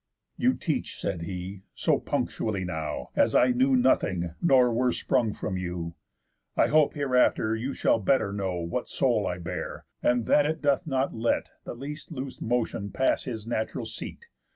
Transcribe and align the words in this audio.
"You 0.35 0.55
teach," 0.55 0.99
said 0.99 1.21
he, 1.21 1.61
"so 1.75 1.99
punctually 1.99 2.63
now, 2.65 3.09
As 3.15 3.35
I 3.35 3.49
knew 3.49 3.75
nothing, 3.75 4.33
nor 4.41 4.73
were 4.73 4.91
sprung 4.91 5.31
from 5.31 5.57
you. 5.57 5.93
I 6.57 6.69
hope, 6.69 6.95
hereafter, 6.95 7.55
you 7.55 7.75
shall 7.75 7.99
better 7.99 8.33
know 8.33 8.55
What 8.55 8.87
soul 8.87 9.27
I 9.27 9.37
bear, 9.37 9.85
and 10.01 10.25
that 10.25 10.47
it 10.47 10.63
doth 10.63 10.87
not 10.87 11.13
let 11.13 11.51
The 11.65 11.75
least 11.75 12.11
loose 12.11 12.41
motion 12.41 12.89
pass 12.89 13.25
his 13.25 13.45
natural 13.45 13.85
seat. 13.85 14.25